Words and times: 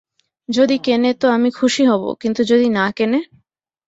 যদি 0.49 0.75
কেনে 0.77 1.11
তো 1.13 1.27
আমি 1.29 1.49
খুশি 1.51 1.83
হব, 1.85 2.03
কিন্তু 2.21 2.41
যদি 2.43 2.67
না 2.69 2.85
কেনে? 2.91 3.19